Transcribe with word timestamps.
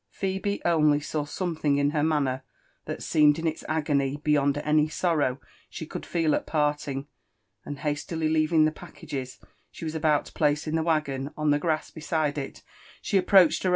Phebc, 0.11 0.61
only, 0.65 0.99
saw 0.99 1.25
something 1.25 1.77
in 1.77 1.91
her 1.91 2.01
maao^c 2.01 2.41
t}iat 2.87 3.03
seemed 3.03 3.37
in 3.37 3.45
its 3.45 3.63
agony 3.69 4.17
beyond 4.17 4.57
any 4.57 4.89
sorrow 4.89 5.39
she 5.69 5.85
could 5.85 6.07
feel 6.07 6.33
at 6.33 6.47
parliag, 6.47 7.05
and 7.65 7.79
hastily 7.81 8.27
leaving 8.27 8.65
the 8.65 8.71
packages 8.71 9.37
she 9.69 9.85
was 9.85 9.93
ab)ut 9.93 10.25
lo 10.25 10.31
place 10.33 10.67
io.tbe 10.67 10.79
wa^oo^ 10.83 11.31
on 11.37 11.51
the 11.51 11.59
grass 11.59 11.91
beside 11.91 12.33
it^ 12.37 12.63
she 12.99 13.21
appro^^hed 13.21 13.63
her. 13.63 13.69